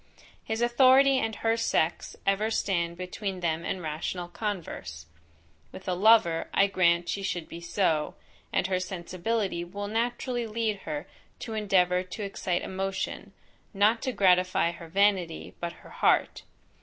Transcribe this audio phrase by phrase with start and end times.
[0.43, 5.05] his authority and her sex, ever stand between them and rational converse.
[5.71, 8.15] With a lover, I grant she should be so,
[8.51, 11.05] and her sensibility will naturally lead her
[11.41, 13.33] to endeavour to excite emotion,
[13.75, 16.45] not to gratify her vanity but her heart.